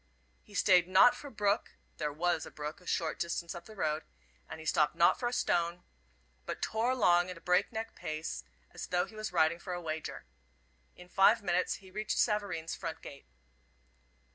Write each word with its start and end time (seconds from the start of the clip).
He 0.41 0.55
stayed 0.55 0.87
not 0.87 1.13
for 1.15 1.29
brook 1.29 1.75
there 1.97 2.11
was 2.11 2.43
a 2.43 2.49
brook 2.49 2.81
a 2.81 2.87
short 2.87 3.19
distance 3.19 3.53
up 3.53 3.65
the 3.65 3.75
road 3.75 4.01
and 4.49 4.59
he 4.59 4.65
stopped 4.65 4.95
not 4.95 5.19
for 5.19 5.31
stone, 5.31 5.83
but 6.47 6.59
tore 6.59 6.89
along 6.89 7.29
at 7.29 7.37
a 7.37 7.39
break 7.39 7.71
neck 7.71 7.93
pace 7.93 8.43
as 8.71 8.87
though 8.87 9.05
he 9.05 9.13
was 9.15 9.31
riding 9.31 9.59
for 9.59 9.73
a 9.73 9.79
wager. 9.79 10.25
In 10.95 11.07
five 11.07 11.43
minutes 11.43 11.75
he 11.75 11.91
reached 11.91 12.17
Savareen's 12.17 12.73
front 12.73 13.03
gate. 13.03 13.27